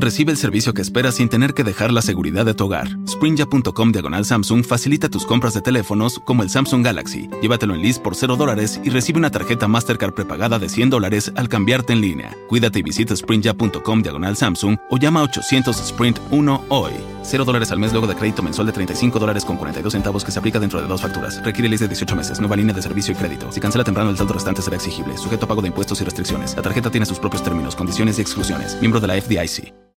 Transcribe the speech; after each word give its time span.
Recibe 0.00 0.32
el 0.32 0.38
servicio 0.38 0.72
que 0.72 0.80
esperas 0.80 1.16
sin 1.16 1.28
tener 1.28 1.52
que 1.52 1.62
dejar 1.62 1.92
la 1.92 2.00
seguridad 2.00 2.46
de 2.46 2.54
tu 2.54 2.64
hogar. 2.64 2.88
Sprinja.com 3.06 3.92
diagonal 3.92 4.24
Samsung 4.24 4.64
facilita 4.64 5.10
tus 5.10 5.26
compras 5.26 5.52
de 5.52 5.60
teléfonos 5.60 6.18
como 6.24 6.42
el 6.42 6.48
Samsung 6.48 6.82
Galaxy. 6.82 7.28
Llévatelo 7.42 7.74
en 7.74 7.82
list 7.82 8.02
por 8.02 8.14
0 8.14 8.36
dólares 8.36 8.80
y 8.82 8.88
recibe 8.88 9.18
una 9.18 9.30
tarjeta 9.30 9.68
Mastercard 9.68 10.14
prepagada 10.14 10.58
de 10.58 10.70
100 10.70 10.88
dólares 10.88 11.30
al 11.36 11.50
cambiarte 11.50 11.92
en 11.92 12.00
línea. 12.00 12.34
Cuídate 12.48 12.78
y 12.78 12.82
visita 12.82 13.14
Sprinja.com 13.14 14.00
diagonal 14.00 14.38
Samsung 14.38 14.78
o 14.88 14.96
llama 14.96 15.20
a 15.20 15.24
800 15.24 15.78
Sprint 15.78 16.18
1 16.30 16.64
hoy. 16.70 16.92
0 17.22 17.44
dólares 17.44 17.70
al 17.70 17.78
mes 17.78 17.92
luego 17.92 18.06
de 18.06 18.14
crédito 18.14 18.42
mensual 18.42 18.68
de 18.68 18.72
35 18.72 19.18
dólares 19.18 19.44
con 19.44 19.58
42 19.58 19.92
centavos 19.92 20.24
que 20.24 20.30
se 20.30 20.38
aplica 20.38 20.58
dentro 20.58 20.80
de 20.80 20.88
dos 20.88 21.02
facturas. 21.02 21.44
Requiere 21.44 21.68
list 21.68 21.82
de 21.82 21.88
18 21.88 22.16
meses. 22.16 22.40
Nueva 22.40 22.56
línea 22.56 22.74
de 22.74 22.80
servicio 22.80 23.12
y 23.12 23.16
crédito. 23.16 23.52
Si 23.52 23.60
cancela 23.60 23.84
temprano 23.84 24.08
el 24.08 24.16
saldo 24.16 24.32
restante 24.32 24.62
será 24.62 24.76
exigible. 24.76 25.18
Sujeto 25.18 25.44
a 25.44 25.48
pago 25.48 25.60
de 25.60 25.68
impuestos 25.68 26.00
y 26.00 26.04
restricciones. 26.04 26.56
La 26.56 26.62
tarjeta 26.62 26.90
tiene 26.90 27.04
sus 27.04 27.18
propios 27.18 27.42
términos, 27.42 27.76
condiciones 27.76 28.16
y 28.16 28.22
exclusiones. 28.22 28.78
Miembro 28.80 28.98
de 28.98 29.06
la 29.06 29.20
FDIC. 29.20 29.89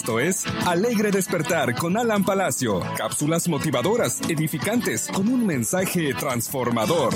Esto 0.00 0.18
es 0.18 0.46
Alegre 0.66 1.10
Despertar 1.10 1.74
con 1.74 1.98
Alan 1.98 2.24
Palacio. 2.24 2.80
Cápsulas 2.96 3.46
motivadoras, 3.48 4.22
edificantes, 4.30 5.10
con 5.12 5.28
un 5.28 5.44
mensaje 5.44 6.14
transformador. 6.14 7.12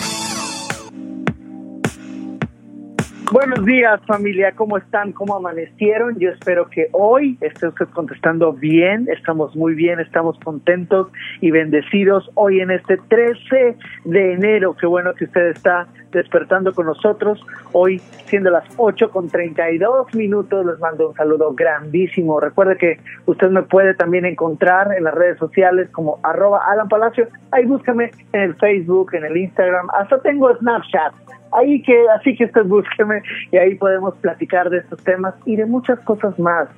Buenos 3.35 3.65
días 3.65 4.01
familia, 4.07 4.53
¿cómo 4.53 4.79
están? 4.79 5.11
¿Cómo 5.11 5.35
amanecieron? 5.35 6.17
Yo 6.21 6.31
espero 6.31 6.71
que 6.71 6.89
hoy 6.93 7.37
esté 7.41 7.67
usted 7.67 7.89
contestando 7.89 8.53
bien, 8.53 9.09
estamos 9.11 9.57
muy 9.57 9.75
bien, 9.75 9.99
estamos 9.99 10.39
contentos 10.39 11.09
y 11.41 11.51
bendecidos 11.51 12.31
hoy 12.35 12.61
en 12.61 12.71
este 12.71 12.97
13 12.97 13.77
de 14.05 14.33
enero. 14.35 14.77
Qué 14.77 14.87
bueno 14.87 15.15
que 15.15 15.25
usted 15.25 15.49
está 15.49 15.89
despertando 16.13 16.73
con 16.73 16.87
nosotros. 16.87 17.45
Hoy, 17.73 17.99
siendo 18.27 18.51
las 18.51 18.67
8 18.77 19.11
con 19.11 19.29
32 19.29 20.15
minutos, 20.15 20.65
les 20.65 20.79
mando 20.79 21.09
un 21.09 21.17
saludo 21.17 21.55
grandísimo. 21.55 22.39
Recuerde 22.39 22.77
que 22.77 23.01
usted 23.27 23.51
me 23.51 23.65
puede 23.65 23.95
también 23.95 24.27
encontrar 24.27 24.97
en 24.97 25.03
las 25.03 25.15
redes 25.15 25.39
sociales 25.39 25.91
como 25.91 26.21
arroba 26.23 26.61
Alan 26.71 26.89
Palacio. 26.89 27.27
Ahí 27.51 27.65
búscame 27.65 28.13
en 28.33 28.43
el 28.43 28.55
Facebook, 28.55 29.13
en 29.13 29.25
el 29.25 29.37
Instagram, 29.37 29.89
hasta 29.93 30.21
tengo 30.21 30.57
Snapchat 30.57 31.15
ahí 31.55 31.83
que 31.83 31.97
así 32.17 32.37
que 32.37 32.45
usted 32.45 32.65
búsqueme 32.65 33.23
y 33.51 33.57
ahí 33.57 33.75
podemos 33.77 34.15
platicar 34.17 34.71
de 34.71 34.79
estos 34.79 35.03
temas 35.05 35.35
y 35.45 35.57
de 35.57 35.67
muchas 35.67 35.99
cosas 36.01 36.39
más 36.39 36.69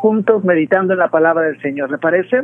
juntos 0.00 0.44
meditando 0.44 0.94
en 0.94 0.98
la 0.98 1.08
palabra 1.08 1.44
del 1.46 1.60
Señor. 1.60 1.90
¿Le 1.90 1.98
parece? 1.98 2.42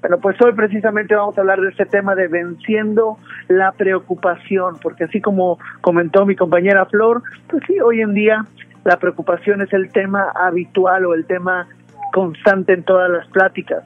Bueno, 0.00 0.18
pues 0.18 0.40
hoy 0.40 0.52
precisamente 0.52 1.14
vamos 1.14 1.36
a 1.36 1.42
hablar 1.42 1.60
de 1.60 1.68
este 1.68 1.84
tema 1.84 2.14
de 2.14 2.28
venciendo 2.28 3.18
la 3.48 3.72
preocupación, 3.72 4.76
porque 4.82 5.04
así 5.04 5.20
como 5.20 5.58
comentó 5.82 6.24
mi 6.24 6.36
compañera 6.36 6.86
Flor, 6.86 7.22
pues 7.48 7.62
sí, 7.66 7.78
hoy 7.80 8.00
en 8.00 8.14
día 8.14 8.44
la 8.84 8.98
preocupación 8.98 9.60
es 9.60 9.72
el 9.74 9.92
tema 9.92 10.32
habitual 10.34 11.04
o 11.04 11.14
el 11.14 11.26
tema 11.26 11.68
constante 12.12 12.72
en 12.72 12.82
todas 12.82 13.10
las 13.10 13.26
pláticas. 13.28 13.84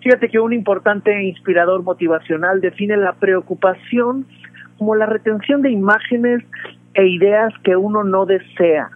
Fíjate 0.00 0.28
que 0.28 0.38
un 0.38 0.52
importante 0.52 1.22
inspirador 1.24 1.82
motivacional 1.82 2.60
define 2.60 2.96
la 2.96 3.14
preocupación 3.14 4.26
como 4.78 4.94
la 4.94 5.06
retención 5.06 5.60
de 5.60 5.70
imágenes 5.70 6.44
e 6.94 7.06
ideas 7.06 7.52
que 7.62 7.76
uno 7.76 8.04
no 8.04 8.26
desea. 8.26 8.90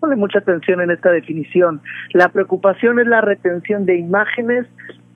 Ponle 0.00 0.16
mucha 0.16 0.38
atención 0.38 0.80
en 0.80 0.90
esta 0.90 1.10
definición. 1.10 1.80
La 2.12 2.28
preocupación 2.28 2.98
es 2.98 3.06
la 3.06 3.20
retención 3.20 3.86
de 3.86 3.96
imágenes 3.96 4.66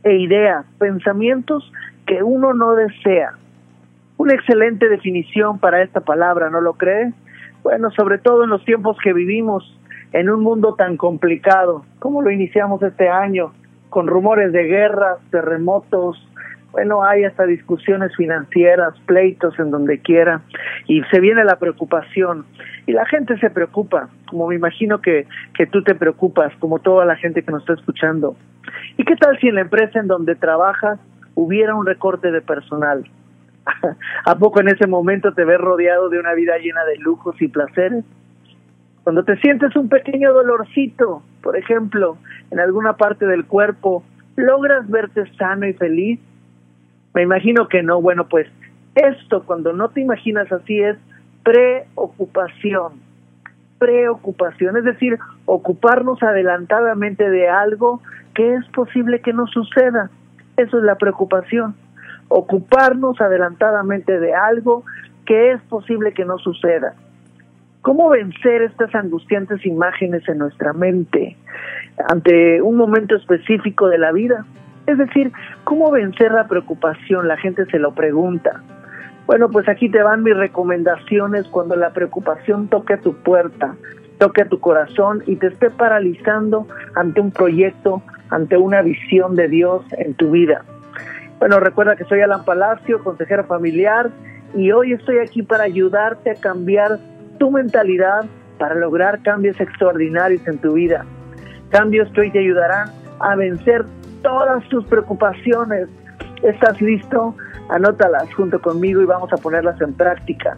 e 0.04 0.16
ideas, 0.16 0.64
pensamientos 0.78 1.70
que 2.06 2.22
uno 2.22 2.54
no 2.54 2.74
desea. 2.74 3.32
Una 4.16 4.34
excelente 4.34 4.88
definición 4.88 5.58
para 5.58 5.82
esta 5.82 6.00
palabra, 6.00 6.50
¿no 6.50 6.60
lo 6.60 6.74
cree? 6.74 7.12
Bueno, 7.62 7.90
sobre 7.90 8.18
todo 8.18 8.44
en 8.44 8.50
los 8.50 8.64
tiempos 8.64 8.96
que 9.02 9.12
vivimos, 9.12 9.76
en 10.12 10.30
un 10.30 10.42
mundo 10.42 10.74
tan 10.74 10.96
complicado, 10.96 11.84
como 11.98 12.22
lo 12.22 12.30
iniciamos 12.30 12.82
este 12.82 13.08
año, 13.08 13.52
con 13.90 14.06
rumores 14.06 14.52
de 14.52 14.64
guerras, 14.64 15.18
terremotos, 15.30 16.16
bueno, 16.72 17.02
hay 17.02 17.24
hasta 17.24 17.46
discusiones 17.46 18.14
financieras, 18.16 18.94
pleitos 19.06 19.58
en 19.58 19.70
donde 19.70 19.98
quiera, 19.98 20.42
y 20.86 21.02
se 21.10 21.20
viene 21.20 21.44
la 21.44 21.56
preocupación. 21.56 22.46
Y 22.86 22.92
la 22.92 23.06
gente 23.06 23.36
se 23.38 23.50
preocupa, 23.50 24.08
como 24.28 24.48
me 24.48 24.54
imagino 24.54 25.00
que, 25.00 25.26
que 25.54 25.66
tú 25.66 25.82
te 25.82 25.94
preocupas, 25.94 26.52
como 26.60 26.78
toda 26.78 27.04
la 27.04 27.16
gente 27.16 27.42
que 27.42 27.50
nos 27.50 27.62
está 27.62 27.74
escuchando. 27.74 28.36
¿Y 28.96 29.04
qué 29.04 29.16
tal 29.16 29.38
si 29.40 29.48
en 29.48 29.56
la 29.56 29.62
empresa 29.62 29.98
en 29.98 30.06
donde 30.06 30.36
trabajas 30.36 30.98
hubiera 31.34 31.74
un 31.74 31.86
recorte 31.86 32.30
de 32.30 32.40
personal? 32.40 33.04
¿A 34.24 34.38
poco 34.38 34.60
en 34.60 34.68
ese 34.68 34.86
momento 34.86 35.34
te 35.34 35.44
ves 35.44 35.58
rodeado 35.58 36.08
de 36.08 36.18
una 36.18 36.34
vida 36.34 36.56
llena 36.58 36.84
de 36.84 36.96
lujos 36.98 37.40
y 37.40 37.48
placeres? 37.48 38.04
Cuando 39.02 39.24
te 39.24 39.36
sientes 39.38 39.74
un 39.76 39.88
pequeño 39.88 40.32
dolorcito, 40.32 41.22
por 41.42 41.56
ejemplo, 41.56 42.18
en 42.50 42.60
alguna 42.60 42.96
parte 42.96 43.26
del 43.26 43.46
cuerpo, 43.46 44.04
¿logras 44.36 44.88
verte 44.88 45.24
sano 45.36 45.66
y 45.66 45.72
feliz? 45.72 46.20
Me 47.14 47.22
imagino 47.22 47.68
que 47.68 47.82
no. 47.82 48.00
Bueno, 48.00 48.28
pues 48.28 48.46
esto 48.94 49.44
cuando 49.44 49.72
no 49.72 49.88
te 49.90 50.00
imaginas 50.00 50.50
así 50.52 50.80
es 50.80 50.96
preocupación. 51.42 52.94
Preocupación, 53.78 54.76
es 54.76 54.84
decir, 54.84 55.18
ocuparnos 55.46 56.22
adelantadamente 56.22 57.30
de 57.30 57.48
algo 57.48 58.02
que 58.34 58.54
es 58.54 58.66
posible 58.68 59.20
que 59.20 59.32
no 59.32 59.46
suceda. 59.46 60.10
Eso 60.56 60.78
es 60.78 60.84
la 60.84 60.96
preocupación. 60.96 61.74
Ocuparnos 62.28 63.20
adelantadamente 63.20 64.20
de 64.20 64.34
algo 64.34 64.84
que 65.24 65.52
es 65.52 65.62
posible 65.62 66.12
que 66.12 66.24
no 66.24 66.38
suceda. 66.38 66.94
¿Cómo 67.82 68.10
vencer 68.10 68.62
estas 68.62 68.94
angustiantes 68.94 69.64
imágenes 69.64 70.28
en 70.28 70.38
nuestra 70.38 70.74
mente 70.74 71.36
ante 72.08 72.60
un 72.60 72.76
momento 72.76 73.16
específico 73.16 73.88
de 73.88 73.98
la 73.98 74.12
vida? 74.12 74.44
Es 74.90 74.98
decir, 74.98 75.30
¿cómo 75.62 75.92
vencer 75.92 76.32
la 76.32 76.48
preocupación? 76.48 77.28
La 77.28 77.36
gente 77.36 77.64
se 77.66 77.78
lo 77.78 77.94
pregunta. 77.94 78.60
Bueno, 79.26 79.48
pues 79.48 79.68
aquí 79.68 79.88
te 79.88 80.02
van 80.02 80.24
mis 80.24 80.36
recomendaciones 80.36 81.46
cuando 81.46 81.76
la 81.76 81.90
preocupación 81.90 82.66
toque 82.66 82.96
tu 82.96 83.14
puerta, 83.14 83.76
toque 84.18 84.44
tu 84.46 84.58
corazón 84.58 85.22
y 85.26 85.36
te 85.36 85.46
esté 85.46 85.70
paralizando 85.70 86.66
ante 86.96 87.20
un 87.20 87.30
proyecto, 87.30 88.02
ante 88.30 88.56
una 88.56 88.82
visión 88.82 89.36
de 89.36 89.46
Dios 89.46 89.84
en 89.92 90.14
tu 90.14 90.32
vida. 90.32 90.64
Bueno, 91.38 91.60
recuerda 91.60 91.94
que 91.94 92.04
soy 92.06 92.22
Alan 92.22 92.44
Palacio, 92.44 93.04
consejero 93.04 93.44
familiar, 93.44 94.10
y 94.56 94.72
hoy 94.72 94.94
estoy 94.94 95.18
aquí 95.18 95.44
para 95.44 95.62
ayudarte 95.62 96.30
a 96.32 96.34
cambiar 96.34 96.98
tu 97.38 97.52
mentalidad 97.52 98.24
para 98.58 98.74
lograr 98.74 99.22
cambios 99.22 99.60
extraordinarios 99.60 100.44
en 100.48 100.58
tu 100.58 100.72
vida. 100.72 101.04
Cambios 101.68 102.10
que 102.10 102.22
hoy 102.22 102.32
te 102.32 102.40
ayudarán 102.40 102.88
a 103.20 103.36
vencer 103.36 103.84
todas 104.22 104.66
tus 104.68 104.84
preocupaciones. 104.86 105.88
¿Estás 106.42 106.80
listo? 106.80 107.34
Anótalas 107.68 108.32
junto 108.34 108.60
conmigo 108.60 109.00
y 109.00 109.04
vamos 109.04 109.32
a 109.32 109.36
ponerlas 109.36 109.80
en 109.80 109.94
práctica. 109.94 110.56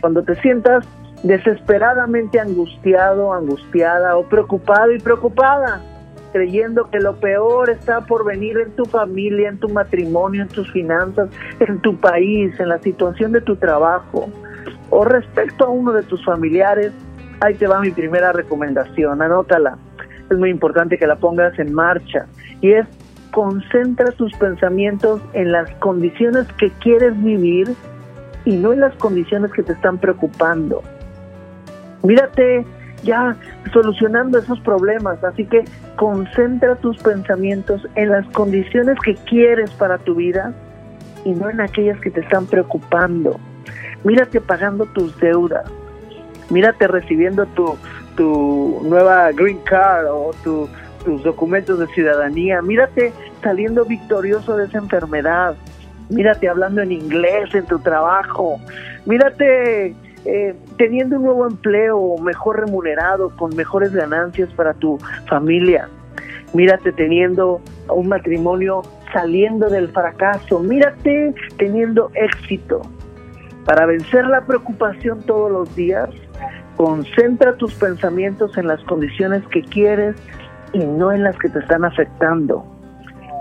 Cuando 0.00 0.22
te 0.22 0.34
sientas 0.36 0.86
desesperadamente 1.22 2.40
angustiado, 2.40 3.32
angustiada 3.32 4.16
o 4.16 4.24
preocupado 4.24 4.92
y 4.92 4.98
preocupada, 4.98 5.80
creyendo 6.32 6.88
que 6.90 7.00
lo 7.00 7.16
peor 7.16 7.70
está 7.70 8.00
por 8.02 8.24
venir 8.24 8.56
en 8.58 8.70
tu 8.72 8.84
familia, 8.84 9.48
en 9.48 9.58
tu 9.58 9.68
matrimonio, 9.68 10.42
en 10.42 10.48
tus 10.48 10.70
finanzas, 10.72 11.28
en 11.58 11.80
tu 11.80 11.96
país, 11.96 12.58
en 12.58 12.68
la 12.68 12.78
situación 12.78 13.32
de 13.32 13.40
tu 13.40 13.56
trabajo 13.56 14.28
o 14.90 15.04
respecto 15.04 15.64
a 15.64 15.68
uno 15.68 15.92
de 15.92 16.02
tus 16.02 16.24
familiares, 16.24 16.92
ahí 17.40 17.54
te 17.54 17.66
va 17.66 17.80
mi 17.80 17.90
primera 17.90 18.32
recomendación, 18.32 19.22
anótala. 19.22 19.78
Es 20.30 20.38
muy 20.38 20.50
importante 20.50 20.96
que 20.96 21.06
la 21.06 21.16
pongas 21.16 21.58
en 21.58 21.74
marcha 21.74 22.26
y 22.60 22.72
es 22.72 22.86
concentra 23.32 24.10
tus 24.12 24.32
pensamientos 24.34 25.20
en 25.32 25.52
las 25.52 25.70
condiciones 25.76 26.46
que 26.58 26.70
quieres 26.80 27.20
vivir 27.22 27.74
y 28.44 28.56
no 28.56 28.72
en 28.72 28.80
las 28.80 28.94
condiciones 28.96 29.52
que 29.52 29.62
te 29.62 29.72
están 29.72 29.98
preocupando. 29.98 30.82
Mírate 32.02 32.64
ya 33.02 33.36
solucionando 33.72 34.38
esos 34.38 34.60
problemas, 34.60 35.22
así 35.24 35.44
que 35.46 35.64
concentra 35.96 36.76
tus 36.76 36.98
pensamientos 36.98 37.86
en 37.94 38.10
las 38.10 38.26
condiciones 38.28 38.98
que 39.04 39.14
quieres 39.14 39.70
para 39.72 39.98
tu 39.98 40.14
vida 40.14 40.52
y 41.24 41.32
no 41.32 41.50
en 41.50 41.60
aquellas 41.60 42.00
que 42.00 42.10
te 42.10 42.20
están 42.20 42.46
preocupando. 42.46 43.38
Mírate 44.04 44.40
pagando 44.40 44.86
tus 44.86 45.18
deudas, 45.18 45.64
mírate 46.50 46.86
recibiendo 46.86 47.46
tu, 47.46 47.76
tu 48.16 48.80
nueva 48.84 49.32
green 49.32 49.58
card 49.64 50.06
o 50.06 50.30
tu 50.42 50.68
tus 51.04 51.22
documentos 51.22 51.78
de 51.78 51.86
ciudadanía, 51.88 52.62
mírate 52.62 53.12
saliendo 53.42 53.84
victorioso 53.84 54.56
de 54.56 54.66
esa 54.66 54.78
enfermedad, 54.78 55.54
mírate 56.08 56.48
hablando 56.48 56.82
en 56.82 56.92
inglés 56.92 57.54
en 57.54 57.66
tu 57.66 57.78
trabajo, 57.78 58.60
mírate 59.06 59.94
eh, 60.24 60.54
teniendo 60.76 61.16
un 61.16 61.24
nuevo 61.24 61.46
empleo 61.46 62.16
mejor 62.18 62.60
remunerado, 62.60 63.34
con 63.36 63.54
mejores 63.56 63.92
ganancias 63.92 64.50
para 64.52 64.74
tu 64.74 64.98
familia, 65.28 65.88
mírate 66.52 66.92
teniendo 66.92 67.60
un 67.88 68.08
matrimonio 68.08 68.82
saliendo 69.12 69.68
del 69.68 69.88
fracaso, 69.88 70.60
mírate 70.60 71.34
teniendo 71.56 72.10
éxito. 72.14 72.82
Para 73.64 73.86
vencer 73.86 74.26
la 74.26 74.40
preocupación 74.46 75.22
todos 75.22 75.50
los 75.50 75.76
días, 75.76 76.08
concentra 76.80 77.56
tus 77.56 77.74
pensamientos 77.74 78.56
en 78.56 78.66
las 78.66 78.82
condiciones 78.84 79.46
que 79.48 79.60
quieres 79.60 80.16
y 80.72 80.78
no 80.78 81.12
en 81.12 81.22
las 81.24 81.36
que 81.36 81.50
te 81.50 81.58
están 81.58 81.84
afectando. 81.84 82.64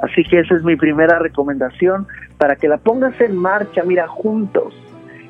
Así 0.04 0.26
que 0.26 0.42
esa 0.42 0.56
es 0.56 0.64
mi 0.64 0.76
primera 0.76 1.20
recomendación 1.20 2.06
para 2.38 2.58
que 2.58 2.68
la 2.68 2.80
pongas 2.80 3.14
en 3.22 3.38
marcha, 3.38 3.84
mira, 3.84 4.10
juntos, 4.10 4.74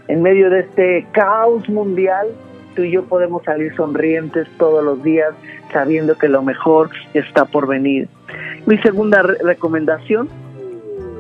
en 0.08 0.24
medio 0.24 0.50
de 0.50 0.62
este 0.62 1.06
caos 1.12 1.70
mundial, 1.70 2.26
tú 2.76 2.82
y 2.82 2.90
yo 2.90 3.04
podemos 3.04 3.44
salir 3.44 3.76
sonrientes 3.76 4.48
todos 4.58 4.84
los 4.84 5.04
días 5.04 5.36
sabiendo 5.72 6.18
que 6.18 6.30
lo 6.30 6.42
mejor 6.42 6.90
está 7.14 7.46
por 7.46 7.68
venir. 7.68 8.08
Mi 8.66 8.80
segunda 8.80 9.22
recomendación, 9.22 10.30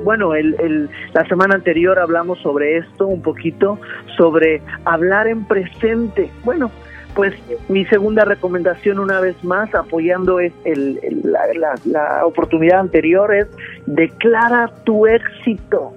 bueno, 0.03 0.35
el, 0.35 0.89
la 1.13 1.25
semana 1.25 1.55
anterior 1.55 1.99
hablamos 1.99 2.39
sobre 2.39 2.77
esto 2.77 3.07
un 3.07 3.21
poquito, 3.21 3.79
sobre 4.17 4.61
hablar 4.85 5.27
en 5.27 5.45
presente. 5.45 6.29
Bueno, 6.43 6.71
pues 7.15 7.33
mi 7.67 7.85
segunda 7.85 8.25
recomendación 8.25 8.99
una 8.99 9.19
vez 9.19 9.41
más, 9.43 9.73
apoyando 9.75 10.39
es 10.39 10.53
el, 10.63 10.99
la, 11.23 11.75
la 11.85 12.25
oportunidad 12.25 12.79
anterior, 12.79 13.33
es 13.33 13.47
declara 13.85 14.71
tu 14.83 15.07
éxito. 15.07 15.93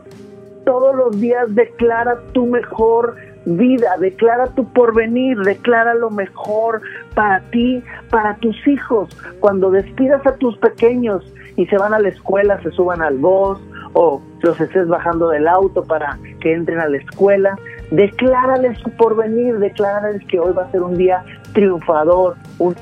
Todos 0.65 0.95
los 0.95 1.21
días 1.21 1.55
declara 1.55 2.19
tu 2.33 2.47
mejor 2.47 3.17
vida, 3.45 3.97
declara 3.99 4.47
tu 4.55 4.65
porvenir, 4.73 5.39
declara 5.39 5.95
lo 5.95 6.11
mejor 6.11 6.81
para 7.15 7.41
ti, 7.51 7.83
para 8.11 8.37
tus 8.37 8.57
hijos. 8.67 9.09
Cuando 9.41 9.71
despidas 9.71 10.25
a 10.27 10.37
tus 10.37 10.57
pequeños 10.59 11.25
y 11.57 11.67
se 11.67 11.77
van 11.77 11.95
a 11.95 11.99
la 11.99 12.09
escuela, 12.09 12.63
se 12.63 12.71
suban 12.71 13.03
al 13.03 13.19
bus 13.19 13.59
o 13.95 14.23
los 14.41 14.61
estés 14.61 14.89
bajando 14.89 15.29
del 15.29 15.47
auto 15.49 15.85
para 15.85 16.19
que 16.41 16.53
entren 16.53 16.81
a 16.81 16.89
la 16.89 16.97
escuela, 16.97 17.57
declárales 17.91 18.79
su 18.79 18.91
porvenir, 18.93 19.59
declárales 19.59 20.25
que 20.27 20.39
hoy 20.39 20.53
va 20.53 20.65
a 20.65 20.71
ser 20.71 20.83
un 20.83 20.97
día 20.97 21.25
triunfador, 21.53 22.37
un 22.59 22.75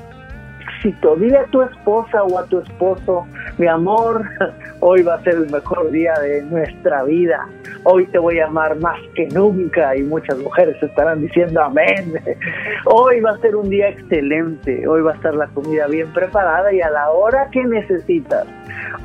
éxito. 0.61 1.15
Dile 1.15 1.37
a 1.37 1.45
tu 1.45 1.61
esposa 1.61 2.23
o 2.23 2.39
a 2.39 2.45
tu 2.45 2.59
esposo, 2.59 3.25
mi 3.57 3.67
amor, 3.67 4.23
hoy 4.79 5.03
va 5.03 5.15
a 5.15 5.23
ser 5.23 5.35
el 5.35 5.49
mejor 5.49 5.91
día 5.91 6.13
de 6.19 6.43
nuestra 6.43 7.03
vida. 7.03 7.47
Hoy 7.83 8.05
te 8.07 8.19
voy 8.19 8.39
a 8.39 8.45
amar 8.45 8.79
más 8.79 8.99
que 9.15 9.27
nunca 9.27 9.95
y 9.95 10.03
muchas 10.03 10.37
mujeres 10.37 10.81
estarán 10.81 11.21
diciendo 11.21 11.61
amén. 11.63 12.13
Hoy 12.85 13.21
va 13.21 13.31
a 13.31 13.37
ser 13.39 13.55
un 13.55 13.69
día 13.69 13.89
excelente. 13.89 14.87
Hoy 14.87 15.01
va 15.01 15.13
a 15.13 15.15
estar 15.15 15.33
la 15.33 15.47
comida 15.47 15.87
bien 15.87 16.11
preparada 16.13 16.71
y 16.71 16.81
a 16.81 16.91
la 16.91 17.09
hora 17.09 17.49
que 17.51 17.63
necesitas. 17.63 18.45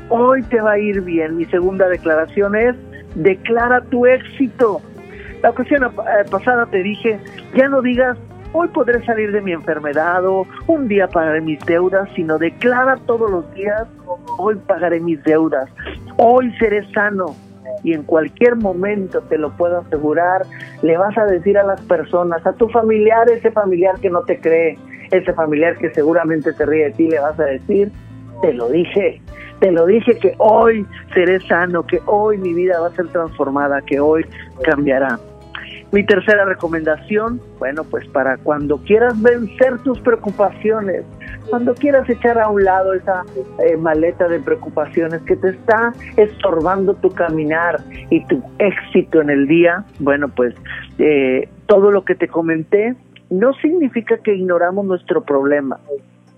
Hoy 0.09 0.43
te 0.43 0.61
va 0.61 0.71
a 0.71 0.79
ir 0.79 1.01
bien. 1.01 1.37
Mi 1.37 1.45
segunda 1.45 1.87
declaración 1.87 2.55
es, 2.55 2.75
declara 3.15 3.81
tu 3.81 4.05
éxito. 4.05 4.81
La 5.41 5.51
ocasión 5.51 5.83
eh, 5.83 6.29
pasada 6.29 6.65
te 6.65 6.81
dije, 6.81 7.19
ya 7.55 7.67
no 7.67 7.81
digas 7.81 8.17
Hoy 8.53 8.69
podré 8.69 9.03
salir 9.05 9.31
de 9.33 9.41
mi 9.41 9.51
enfermedad 9.51 10.25
o 10.25 10.47
un 10.67 10.87
día 10.87 11.07
pagaré 11.07 11.41
mis 11.41 11.59
deudas, 11.65 12.09
sino 12.15 12.37
declara 12.37 12.97
todos 13.05 13.29
los 13.29 13.53
días, 13.53 13.85
hoy 14.37 14.55
pagaré 14.65 14.99
mis 14.99 15.21
deudas, 15.23 15.69
hoy 16.17 16.51
seré 16.57 16.89
sano. 16.93 17.35
Y 17.83 17.93
en 17.93 18.03
cualquier 18.03 18.55
momento, 18.55 19.21
te 19.23 19.37
lo 19.37 19.51
puedo 19.51 19.79
asegurar, 19.79 20.43
le 20.81 20.97
vas 20.97 21.15
a 21.17 21.25
decir 21.25 21.57
a 21.57 21.63
las 21.63 21.81
personas, 21.81 22.45
a 22.47 22.53
tu 22.53 22.69
familiar, 22.69 23.29
ese 23.29 23.51
familiar 23.51 23.99
que 23.99 24.09
no 24.09 24.21
te 24.21 24.39
cree, 24.39 24.79
ese 25.11 25.33
familiar 25.33 25.77
que 25.77 25.93
seguramente 25.93 26.53
te 26.53 26.65
ríe 26.65 26.85
de 26.85 26.91
ti, 26.91 27.09
le 27.09 27.19
vas 27.19 27.37
a 27.39 27.45
decir, 27.45 27.91
te 28.41 28.53
lo 28.53 28.69
dije, 28.69 29.21
te 29.59 29.71
lo 29.71 29.85
dije 29.85 30.17
que 30.19 30.33
hoy 30.37 30.85
seré 31.13 31.39
sano, 31.41 31.85
que 31.85 31.99
hoy 32.05 32.37
mi 32.37 32.53
vida 32.53 32.79
va 32.79 32.87
a 32.87 32.91
ser 32.91 33.07
transformada, 33.07 33.81
que 33.81 33.99
hoy 33.99 34.25
cambiará. 34.63 35.19
Mi 35.91 36.05
tercera 36.05 36.43
recomendación, 36.43 37.39
bueno, 37.59 37.85
pues 37.85 38.05
para 38.09 38.37
cuando 38.37 38.77
quieras 38.77 39.19
vencer 39.21 39.77
tus 39.79 39.99
preocupaciones, 40.01 41.05
cuando 41.49 41.73
quieras 41.73 42.09
echar 42.09 42.37
a 42.39 42.49
un 42.49 42.65
lado 42.65 42.93
esa 42.93 43.23
eh, 43.63 43.77
maleta 43.77 44.27
de 44.27 44.39
preocupaciones 44.39 45.21
que 45.21 45.37
te 45.37 45.49
está 45.49 45.93
estorbando 46.17 46.93
tu 46.95 47.09
caminar 47.11 47.79
y 48.09 48.25
tu 48.25 48.43
éxito 48.59 49.21
en 49.21 49.29
el 49.29 49.47
día, 49.47 49.85
bueno, 49.99 50.27
pues 50.27 50.55
eh, 50.99 51.47
todo 51.67 51.89
lo 51.89 52.03
que 52.03 52.15
te 52.15 52.27
comenté 52.27 52.93
no 53.29 53.53
significa 53.53 54.17
que 54.17 54.35
ignoramos 54.35 54.85
nuestro 54.85 55.23
problema. 55.23 55.79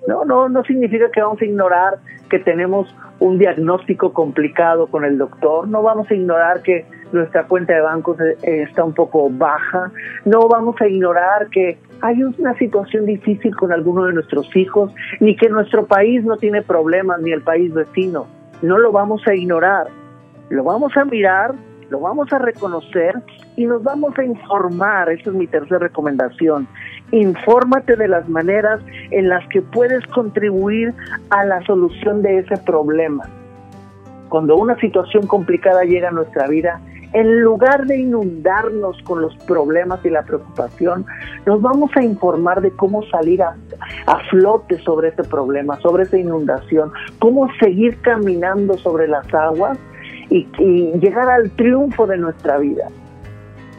No, 0.07 0.25
no, 0.25 0.47
no 0.47 0.63
significa 0.63 1.09
que 1.11 1.21
vamos 1.21 1.41
a 1.41 1.45
ignorar 1.45 1.97
que 2.29 2.39
tenemos 2.39 2.95
un 3.19 3.37
diagnóstico 3.37 4.13
complicado 4.13 4.87
con 4.87 5.03
el 5.03 5.17
doctor, 5.17 5.67
no 5.67 5.81
vamos 5.81 6.09
a 6.09 6.13
ignorar 6.13 6.61
que 6.61 6.85
nuestra 7.11 7.45
cuenta 7.45 7.73
de 7.73 7.81
bancos 7.81 8.19
eh, 8.19 8.35
está 8.67 8.83
un 8.83 8.93
poco 8.93 9.29
baja, 9.29 9.91
no 10.25 10.47
vamos 10.47 10.75
a 10.79 10.87
ignorar 10.87 11.49
que 11.49 11.77
hay 12.01 12.23
una 12.23 12.53
situación 12.55 13.05
difícil 13.05 13.55
con 13.55 13.71
alguno 13.71 14.05
de 14.05 14.13
nuestros 14.13 14.55
hijos, 14.55 14.93
ni 15.19 15.35
que 15.35 15.49
nuestro 15.49 15.85
país 15.85 16.23
no 16.23 16.37
tiene 16.37 16.61
problemas, 16.61 17.21
ni 17.21 17.31
el 17.31 17.41
país 17.41 17.73
vecino. 17.73 18.27
No 18.61 18.77
lo 18.77 18.91
vamos 18.91 19.21
a 19.27 19.35
ignorar, 19.35 19.87
lo 20.49 20.63
vamos 20.63 20.95
a 20.95 21.05
mirar, 21.05 21.53
lo 21.89 21.99
vamos 21.99 22.31
a 22.31 22.37
reconocer 22.37 23.15
y 23.55 23.65
nos 23.65 23.83
vamos 23.83 24.17
a 24.17 24.23
informar. 24.23 25.09
Esa 25.09 25.29
es 25.31 25.35
mi 25.35 25.47
tercera 25.47 25.79
recomendación. 25.79 26.67
Infórmate 27.11 27.95
de 27.95 28.07
las 28.07 28.27
maneras 28.29 28.81
en 29.11 29.29
las 29.29 29.47
que 29.49 29.61
puedes 29.61 30.05
contribuir 30.07 30.93
a 31.29 31.43
la 31.43 31.63
solución 31.65 32.21
de 32.21 32.39
ese 32.39 32.57
problema. 32.57 33.23
Cuando 34.29 34.55
una 34.55 34.75
situación 34.75 35.25
complicada 35.25 35.83
llega 35.83 36.09
a 36.09 36.11
nuestra 36.11 36.47
vida, 36.47 36.79
en 37.13 37.41
lugar 37.41 37.87
de 37.87 37.97
inundarnos 37.97 39.01
con 39.01 39.21
los 39.23 39.35
problemas 39.45 40.05
y 40.05 40.11
la 40.11 40.21
preocupación, 40.21 41.05
nos 41.47 41.59
vamos 41.59 41.89
a 41.95 42.03
informar 42.03 42.61
de 42.61 42.69
cómo 42.71 43.03
salir 43.07 43.41
a, 43.41 43.55
flote 44.29 44.77
sobre 44.79 45.09
ese 45.09 45.23
problema, 45.23 45.77
sobre 45.79 46.03
esa 46.03 46.17
inundación, 46.19 46.91
cómo 47.17 47.49
seguir 47.59 47.99
caminando 48.01 48.77
sobre 48.77 49.07
las 49.07 49.33
aguas 49.33 49.79
y 50.29 50.45
llegar 50.99 51.27
al 51.27 51.49
triunfo 51.51 52.05
de 52.05 52.17
nuestra 52.17 52.59
vida 52.59 52.87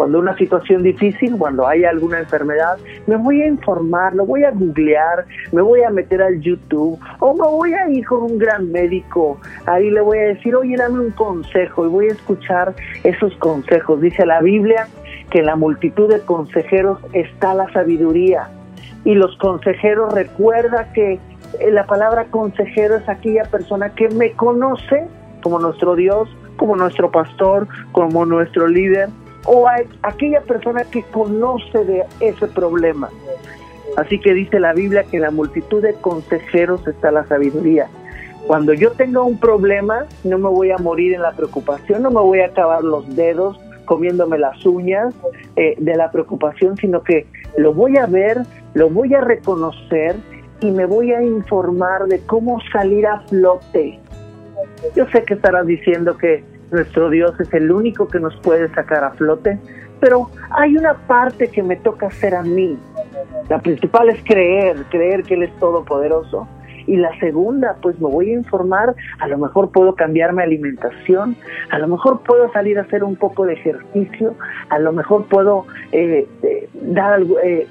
cuando 0.01 0.19
una 0.19 0.35
situación 0.39 0.83
difícil, 0.83 1.37
cuando 1.37 1.69
hay 1.69 1.85
alguna 1.85 2.21
enfermedad, 2.21 2.79
me 3.07 3.17
voy 3.17 3.43
a 3.43 3.49
informar, 3.49 4.15
lo 4.15 4.25
voy 4.25 4.45
a 4.45 4.51
googlear, 4.51 5.27
me 5.53 5.61
voy 5.61 5.83
a 5.83 5.91
meter 5.91 6.23
al 6.23 6.41
YouTube 6.41 6.99
o 7.19 7.35
me 7.35 7.47
voy 7.47 7.75
a 7.75 7.87
ir 7.91 8.07
con 8.07 8.23
un 8.23 8.39
gran 8.39 8.73
médico. 8.73 9.39
Ahí 9.67 9.91
le 9.91 10.01
voy 10.01 10.17
a 10.17 10.23
decir, 10.29 10.57
oye, 10.57 10.75
dame 10.75 11.01
un 11.01 11.11
consejo 11.11 11.85
y 11.85 11.91
voy 11.91 12.07
a 12.07 12.13
escuchar 12.13 12.75
esos 13.05 13.37
consejos. 13.37 14.01
Dice 14.01 14.25
la 14.25 14.41
Biblia 14.41 14.89
que 15.29 15.41
en 15.41 15.45
la 15.45 15.57
multitud 15.57 16.09
de 16.09 16.21
consejeros 16.21 16.99
está 17.13 17.53
la 17.53 17.71
sabiduría. 17.75 18.49
Y 19.05 19.15
los 19.17 19.37
consejeros, 19.37 20.15
recuerda 20.15 20.91
que 20.95 21.19
eh, 21.61 21.71
la 21.71 21.85
palabra 21.85 22.25
consejero 22.31 22.97
es 22.97 23.07
aquella 23.07 23.43
persona 23.45 23.91
que 23.91 24.09
me 24.09 24.33
conoce 24.33 25.07
como 25.43 25.59
nuestro 25.59 25.95
Dios, 25.95 26.35
como 26.57 26.75
nuestro 26.75 27.11
pastor, 27.11 27.69
como 27.93 28.25
nuestro 28.25 28.67
líder 28.67 29.11
o 29.45 29.67
a 29.67 29.77
aquella 30.03 30.41
persona 30.43 30.85
que 30.85 31.03
conoce 31.05 31.85
de 31.85 32.05
ese 32.21 32.47
problema. 32.49 33.09
Así 33.97 34.19
que 34.21 34.35
dice 34.35 34.61
la 34.61 34.73
Biblia 34.73 35.05
que 35.05 35.17
en 35.17 35.23
la 35.23 35.31
multitud 35.31 35.83
de 35.83 35.95
consejeros 35.95 36.87
está 36.87 37.11
la 37.11 37.25
sabiduría. 37.25 37.89
Cuando 38.47 38.73
yo 38.73 38.93
tenga 38.93 39.23
un 39.23 39.39
problema, 39.39 40.07
no 40.25 40.39
me 40.39 40.49
voy 40.49 40.71
a 40.71 40.79
morir 40.79 41.15
en 41.15 41.23
la 41.23 41.33
preocupación, 41.33 42.03
no 42.03 42.11
me 42.11 42.21
voy 42.21 42.41
a 42.41 42.47
acabar 42.47 42.83
los 42.83 43.15
dedos 43.15 43.59
comiéndome 43.85 44.39
las 44.39 44.65
uñas 44.65 45.15
eh, 45.57 45.75
de 45.79 45.97
la 45.97 46.11
preocupación, 46.11 46.77
sino 46.77 47.03
que 47.03 47.27
lo 47.57 47.75
voy 47.75 47.97
a 47.97 48.07
ver, 48.07 48.39
lo 48.75 48.89
voy 48.89 49.15
a 49.15 49.21
reconocer 49.21 50.15
y 50.61 50.71
me 50.71 50.87
voy 50.87 51.13
a 51.13 51.23
informar 51.23 52.07
de 52.07 52.21
cómo 52.21 52.61
salir 52.73 53.07
a 53.07 53.21
flote. 53.23 53.99
Yo 54.95 55.07
sé 55.11 55.25
que 55.25 55.35
estarás 55.35 55.67
diciendo 55.67 56.17
que 56.17 56.45
nuestro 56.71 57.11
Dios 57.11 57.39
es 57.41 57.53
el 57.53 57.71
único 57.71 58.09
que 58.09 58.21
nos 58.21 58.37
puede 58.37 58.69
sacar 58.75 59.05
a 59.05 59.11
flote, 59.13 59.59
pero 60.01 60.31
hay 60.51 60.77
una 60.77 60.95
parte 60.95 61.49
que 61.49 61.63
me 61.63 61.77
toca 61.77 62.07
hacer 62.07 62.35
a 62.35 62.43
mí. 62.43 62.79
La 63.49 63.59
principal 63.61 64.09
es 64.09 64.23
creer, 64.25 64.85
creer 64.91 65.23
que 65.25 65.35
Él 65.35 65.43
es 65.43 65.57
todopoderoso. 65.59 66.49
Y 66.87 66.97
la 66.97 67.17
segunda, 67.21 67.77
pues 67.83 68.01
me 68.01 68.09
voy 68.09 68.31
a 68.31 68.35
informar, 68.35 68.95
a 69.19 69.29
lo 69.29 69.39
mejor 69.39 69.71
puedo 69.71 69.95
cambiar 69.95 70.33
mi 70.33 70.43
alimentación, 70.43 71.37
a 71.71 71.79
lo 71.79 71.87
mejor 71.87 72.23
puedo 72.23 72.51
salir 72.53 72.79
a 72.79 72.83
hacer 72.83 73.05
un 73.05 73.17
poco 73.17 73.45
de 73.45 73.53
ejercicio, 73.53 74.35
a 74.71 74.79
lo 74.79 74.93
mejor 74.93 75.27
puedo 75.27 75.67
eh, 75.93 76.27
eh, 76.43 76.69
dar 76.75 77.21
eh, 77.45 77.67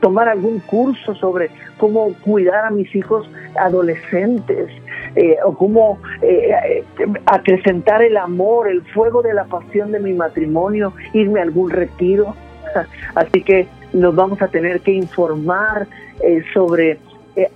tomar 0.00 0.28
algún 0.28 0.60
curso 0.60 1.14
sobre 1.16 1.50
cómo 1.78 2.14
cuidar 2.24 2.64
a 2.64 2.70
mis 2.70 2.94
hijos 2.94 3.28
adolescentes 3.58 4.70
eh, 5.14 5.36
o 5.44 5.54
cómo 5.54 5.98
eh, 6.22 6.50
eh, 6.68 6.84
acrecentar 7.26 8.02
el 8.02 8.16
amor, 8.16 8.68
el 8.68 8.82
fuego 8.82 9.22
de 9.22 9.34
la 9.34 9.44
pasión 9.44 9.92
de 9.92 10.00
mi 10.00 10.12
matrimonio, 10.12 10.92
irme 11.12 11.40
a 11.40 11.42
algún 11.42 11.70
retiro. 11.70 12.34
Así 13.14 13.42
que 13.42 13.66
nos 13.92 14.14
vamos 14.14 14.42
a 14.42 14.48
tener 14.48 14.80
que 14.80 14.92
informar 14.92 15.86
sobre 16.52 16.98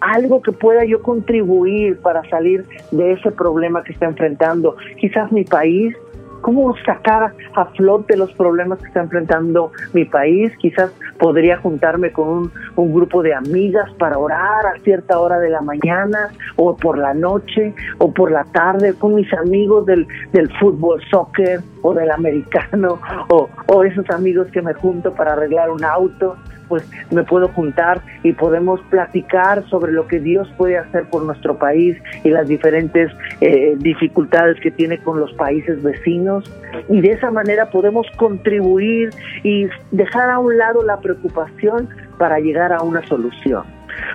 algo 0.00 0.40
que 0.40 0.52
pueda 0.52 0.84
yo 0.84 1.02
contribuir 1.02 1.98
para 2.00 2.22
salir 2.30 2.64
de 2.92 3.12
ese 3.12 3.32
problema 3.32 3.82
que 3.82 3.92
está 3.92 4.06
enfrentando. 4.06 4.76
Quizás 4.98 5.32
mi 5.32 5.42
país 5.42 5.96
cómo 6.42 6.76
sacar 6.84 7.32
a 7.54 7.64
flote 7.66 8.16
los 8.16 8.32
problemas 8.34 8.78
que 8.80 8.88
está 8.88 9.00
enfrentando 9.00 9.72
mi 9.94 10.04
país. 10.04 10.52
Quizás 10.58 10.92
podría 11.18 11.56
juntarme 11.56 12.12
con 12.12 12.50
un, 12.76 12.92
grupo 12.92 13.22
de 13.22 13.32
amigas 13.32 13.90
para 13.98 14.18
orar 14.18 14.66
a 14.66 14.78
cierta 14.82 15.18
hora 15.18 15.38
de 15.38 15.48
la 15.48 15.62
mañana 15.62 16.30
o 16.56 16.76
por 16.76 16.98
la 16.98 17.14
noche 17.14 17.74
o 17.98 18.12
por 18.12 18.30
la 18.30 18.44
tarde 18.44 18.94
con 18.94 19.14
mis 19.14 19.32
amigos 19.32 19.86
del, 19.86 20.06
del 20.32 20.50
fútbol, 20.58 21.00
soccer 21.10 21.60
o 21.82 21.94
del 21.94 22.10
americano 22.10 23.00
o, 23.28 23.50
o 23.66 23.84
esos 23.84 24.08
amigos 24.10 24.48
que 24.52 24.62
me 24.62 24.74
junto 24.74 25.12
para 25.14 25.34
arreglar 25.34 25.70
un 25.70 25.84
auto 25.84 26.36
pues 26.72 26.88
me 27.10 27.22
puedo 27.22 27.48
juntar 27.48 28.00
y 28.22 28.32
podemos 28.32 28.80
platicar 28.88 29.62
sobre 29.68 29.92
lo 29.92 30.06
que 30.06 30.20
Dios 30.20 30.50
puede 30.56 30.78
hacer 30.78 31.04
por 31.10 31.22
nuestro 31.22 31.58
país 31.58 31.98
y 32.24 32.30
las 32.30 32.48
diferentes 32.48 33.12
eh, 33.42 33.74
dificultades 33.76 34.58
que 34.58 34.70
tiene 34.70 34.96
con 34.96 35.20
los 35.20 35.34
países 35.34 35.82
vecinos. 35.82 36.50
Y 36.88 37.02
de 37.02 37.10
esa 37.10 37.30
manera 37.30 37.68
podemos 37.68 38.06
contribuir 38.16 39.10
y 39.42 39.68
dejar 39.90 40.30
a 40.30 40.38
un 40.38 40.56
lado 40.56 40.82
la 40.82 40.98
preocupación 40.98 41.90
para 42.16 42.38
llegar 42.38 42.72
a 42.72 42.80
una 42.80 43.06
solución. 43.06 43.64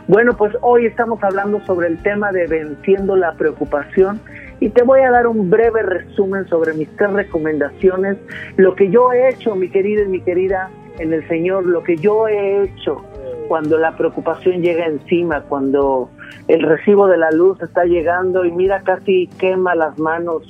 Bueno, 0.07 0.35
pues 0.35 0.55
hoy 0.61 0.87
estamos 0.87 1.23
hablando 1.23 1.63
sobre 1.67 1.89
el 1.89 1.97
tema 1.99 2.31
de 2.31 2.47
venciendo 2.47 3.15
la 3.15 3.33
preocupación 3.33 4.19
y 4.59 4.69
te 4.69 4.83
voy 4.83 5.01
a 5.01 5.11
dar 5.11 5.27
un 5.27 5.49
breve 5.49 5.81
resumen 5.83 6.47
sobre 6.47 6.73
mis 6.73 6.89
tres 6.95 7.11
recomendaciones, 7.11 8.17
lo 8.55 8.75
que 8.75 8.89
yo 8.89 9.11
he 9.11 9.29
hecho, 9.29 9.55
mi 9.55 9.69
querida 9.69 10.03
y 10.03 10.07
mi 10.07 10.21
querida, 10.21 10.69
en 10.99 11.13
el 11.13 11.27
Señor, 11.27 11.65
lo 11.65 11.83
que 11.83 11.95
yo 11.97 12.27
he 12.27 12.63
hecho 12.63 13.03
cuando 13.47 13.77
la 13.77 13.95
preocupación 13.95 14.61
llega 14.61 14.85
encima, 14.85 15.41
cuando 15.41 16.09
el 16.47 16.61
recibo 16.63 17.07
de 17.07 17.17
la 17.17 17.31
luz 17.31 17.61
está 17.61 17.85
llegando 17.85 18.45
y 18.45 18.51
mira 18.51 18.81
casi 18.81 19.27
quema 19.39 19.75
las 19.75 19.97
manos, 19.99 20.43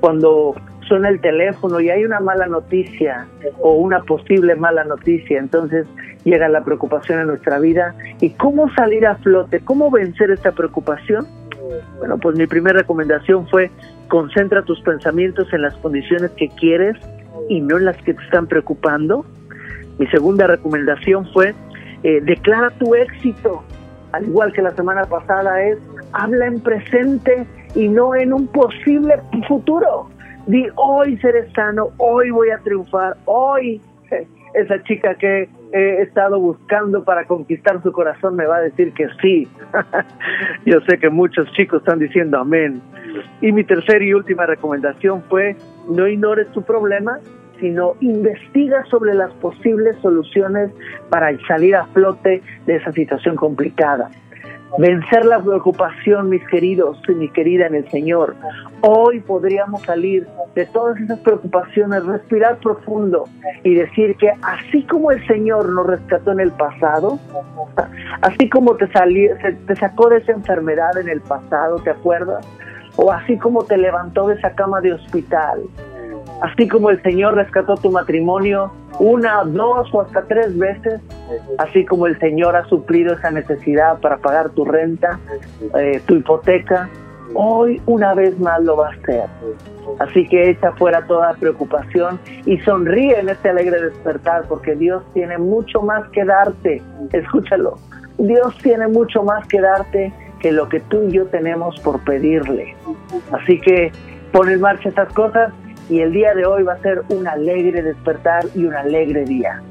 cuando 0.00 0.54
suena 0.86 1.08
el 1.08 1.20
teléfono 1.20 1.80
y 1.80 1.88
hay 1.90 2.04
una 2.04 2.20
mala 2.20 2.46
noticia 2.46 3.26
o 3.60 3.74
una 3.74 4.02
posible 4.02 4.54
mala 4.56 4.84
noticia, 4.84 5.38
entonces 5.38 5.86
llega 6.24 6.48
la 6.48 6.62
preocupación 6.64 7.20
en 7.20 7.28
nuestra 7.28 7.58
vida. 7.58 7.94
¿Y 8.20 8.30
cómo 8.30 8.70
salir 8.74 9.06
a 9.06 9.16
flote? 9.16 9.60
¿Cómo 9.60 9.90
vencer 9.90 10.30
esta 10.30 10.52
preocupación? 10.52 11.26
Bueno, 11.98 12.18
pues 12.18 12.36
mi 12.36 12.46
primera 12.46 12.78
recomendación 12.78 13.46
fue 13.48 13.70
concentra 14.08 14.62
tus 14.62 14.80
pensamientos 14.82 15.52
en 15.52 15.62
las 15.62 15.74
condiciones 15.76 16.30
que 16.32 16.48
quieres 16.48 16.96
y 17.48 17.60
no 17.60 17.78
en 17.78 17.86
las 17.86 17.96
que 17.98 18.14
te 18.14 18.22
están 18.22 18.46
preocupando. 18.46 19.24
Mi 19.98 20.06
segunda 20.08 20.46
recomendación 20.46 21.26
fue, 21.32 21.54
eh, 22.02 22.20
declara 22.22 22.70
tu 22.78 22.94
éxito, 22.94 23.62
al 24.12 24.24
igual 24.24 24.52
que 24.52 24.62
la 24.62 24.72
semana 24.72 25.04
pasada 25.04 25.62
es, 25.62 25.78
habla 26.12 26.46
en 26.46 26.60
presente 26.60 27.46
y 27.74 27.88
no 27.88 28.14
en 28.14 28.32
un 28.32 28.46
posible 28.48 29.14
futuro. 29.48 30.10
Di, 30.46 30.66
hoy 30.76 31.16
seré 31.18 31.50
sano, 31.52 31.90
hoy 31.98 32.30
voy 32.30 32.50
a 32.50 32.58
triunfar, 32.58 33.16
hoy 33.26 33.80
esa 34.54 34.82
chica 34.82 35.14
que 35.14 35.48
he 35.72 36.02
estado 36.02 36.38
buscando 36.38 37.04
para 37.04 37.24
conquistar 37.26 37.82
su 37.82 37.92
corazón 37.92 38.36
me 38.36 38.46
va 38.46 38.56
a 38.56 38.60
decir 38.60 38.92
que 38.92 39.08
sí. 39.20 39.48
Yo 40.66 40.80
sé 40.82 40.98
que 40.98 41.08
muchos 41.08 41.50
chicos 41.52 41.80
están 41.80 41.98
diciendo 41.98 42.38
amén. 42.38 42.80
Y 43.40 43.52
mi 43.52 43.64
tercera 43.64 44.04
y 44.04 44.12
última 44.14 44.46
recomendación 44.46 45.22
fue, 45.28 45.56
no 45.88 46.06
ignores 46.06 46.48
tu 46.52 46.62
problema, 46.62 47.18
sino 47.58 47.94
investiga 48.00 48.84
sobre 48.86 49.14
las 49.14 49.32
posibles 49.34 49.96
soluciones 50.02 50.70
para 51.10 51.36
salir 51.46 51.76
a 51.76 51.86
flote 51.86 52.42
de 52.66 52.76
esa 52.76 52.92
situación 52.92 53.36
complicada. 53.36 54.10
Vencer 54.78 55.26
la 55.26 55.38
preocupación, 55.40 56.30
mis 56.30 56.46
queridos 56.48 56.98
y 57.08 57.12
mi 57.12 57.28
querida 57.28 57.66
en 57.66 57.74
el 57.74 57.90
Señor. 57.90 58.34
Hoy 58.80 59.20
podríamos 59.20 59.82
salir 59.82 60.26
de 60.54 60.64
todas 60.66 60.98
esas 60.98 61.18
preocupaciones, 61.20 62.04
respirar 62.04 62.56
profundo 62.58 63.24
y 63.64 63.74
decir 63.74 64.16
que 64.16 64.30
así 64.42 64.82
como 64.84 65.10
el 65.10 65.26
Señor 65.26 65.68
nos 65.68 65.86
rescató 65.86 66.32
en 66.32 66.40
el 66.40 66.52
pasado, 66.52 67.18
así 68.22 68.48
como 68.48 68.74
te, 68.76 68.90
salió, 68.92 69.36
te 69.66 69.76
sacó 69.76 70.08
de 70.08 70.18
esa 70.18 70.32
enfermedad 70.32 70.96
en 70.96 71.08
el 71.08 71.20
pasado, 71.20 71.76
¿te 71.76 71.90
acuerdas? 71.90 72.46
O 72.96 73.12
así 73.12 73.36
como 73.36 73.64
te 73.64 73.76
levantó 73.76 74.28
de 74.28 74.36
esa 74.36 74.54
cama 74.54 74.80
de 74.80 74.94
hospital, 74.94 75.60
Así 76.42 76.66
como 76.66 76.90
el 76.90 77.00
Señor 77.02 77.36
rescató 77.36 77.76
tu 77.76 77.90
matrimonio 77.92 78.72
una, 78.98 79.44
dos 79.44 79.88
o 79.92 80.00
hasta 80.00 80.22
tres 80.22 80.58
veces, 80.58 81.00
así 81.58 81.84
como 81.84 82.08
el 82.08 82.18
Señor 82.18 82.56
ha 82.56 82.64
suplido 82.64 83.14
esa 83.14 83.30
necesidad 83.30 84.00
para 84.00 84.18
pagar 84.18 84.50
tu 84.50 84.64
renta, 84.64 85.20
eh, 85.78 86.02
tu 86.04 86.16
hipoteca, 86.16 86.90
hoy 87.34 87.80
una 87.86 88.14
vez 88.14 88.38
más 88.40 88.60
lo 88.62 88.76
va 88.76 88.88
a 88.88 88.90
hacer. 88.90 89.24
Así 90.00 90.26
que 90.28 90.50
echa 90.50 90.72
fuera 90.72 91.06
toda 91.06 91.32
preocupación 91.34 92.18
y 92.44 92.58
sonríe 92.58 93.20
en 93.20 93.28
este 93.28 93.50
alegre 93.50 93.80
despertar 93.80 94.44
porque 94.48 94.74
Dios 94.74 95.04
tiene 95.14 95.38
mucho 95.38 95.80
más 95.80 96.08
que 96.08 96.24
darte. 96.24 96.82
Escúchalo. 97.12 97.78
Dios 98.18 98.56
tiene 98.62 98.88
mucho 98.88 99.22
más 99.22 99.46
que 99.46 99.60
darte 99.60 100.12
que 100.40 100.50
lo 100.50 100.68
que 100.68 100.80
tú 100.80 101.04
y 101.04 101.12
yo 101.12 101.26
tenemos 101.26 101.78
por 101.80 102.00
pedirle. 102.00 102.74
Así 103.30 103.60
que 103.60 103.92
pon 104.32 104.48
en 104.48 104.60
marcha 104.60 104.88
estas 104.88 105.12
cosas 105.12 105.52
y 105.88 106.00
el 106.00 106.12
día 106.12 106.34
de 106.34 106.46
hoy 106.46 106.62
va 106.62 106.74
a 106.74 106.78
ser 106.78 107.02
un 107.08 107.26
alegre 107.26 107.82
despertar 107.82 108.44
y 108.54 108.64
un 108.64 108.74
alegre 108.74 109.24
día. 109.24 109.62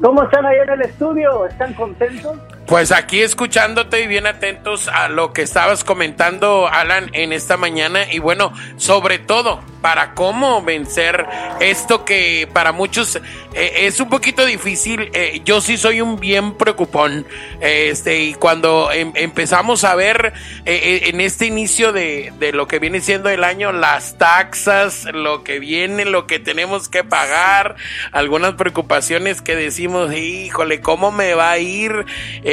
¿Cómo 0.00 0.22
están 0.22 0.46
ahí 0.46 0.58
en 0.58 0.70
el 0.70 0.82
estudio? 0.82 1.46
¿Están 1.46 1.72
contentos? 1.74 2.36
Pues 2.66 2.90
aquí 2.90 3.20
escuchándote 3.20 4.02
y 4.02 4.08
bien 4.08 4.26
atentos 4.26 4.88
a 4.88 5.08
lo 5.08 5.32
que 5.32 5.42
estabas 5.42 5.84
comentando, 5.84 6.66
Alan, 6.66 7.10
en 7.12 7.32
esta 7.32 7.56
mañana. 7.56 8.12
Y 8.12 8.18
bueno, 8.18 8.52
sobre 8.76 9.20
todo, 9.20 9.62
para 9.86 10.14
cómo 10.14 10.62
vencer 10.62 11.26
esto 11.60 12.04
que 12.04 12.48
para 12.52 12.72
muchos 12.72 13.20
eh, 13.54 13.86
es 13.86 14.00
un 14.00 14.08
poquito 14.08 14.44
difícil. 14.44 15.12
Eh, 15.14 15.42
yo 15.44 15.60
sí 15.60 15.76
soy 15.76 16.00
un 16.00 16.18
bien 16.18 16.54
preocupón. 16.54 17.24
este, 17.60 18.18
y 18.24 18.34
cuando 18.34 18.90
em, 18.90 19.12
empezamos 19.14 19.84
a 19.84 19.94
ver 19.94 20.32
eh, 20.64 21.02
en 21.04 21.20
este 21.20 21.46
inicio 21.46 21.92
de, 21.92 22.32
de 22.40 22.50
lo 22.50 22.66
que 22.66 22.80
viene 22.80 23.00
siendo 23.00 23.28
el 23.28 23.44
año, 23.44 23.70
las 23.70 24.18
taxas, 24.18 25.04
lo 25.14 25.44
que 25.44 25.60
viene, 25.60 26.04
lo 26.04 26.26
que 26.26 26.40
tenemos 26.40 26.88
que 26.88 27.04
pagar, 27.04 27.76
algunas 28.10 28.54
preocupaciones 28.54 29.40
que 29.40 29.54
decimos, 29.54 30.12
híjole, 30.12 30.80
¿cómo 30.80 31.12
me 31.12 31.34
va 31.34 31.52
a 31.52 31.58
ir? 31.58 32.06